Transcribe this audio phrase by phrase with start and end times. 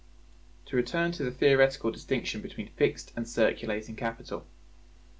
[0.65, 4.47] To return to the theoretical distinction between fixed and circulating capital.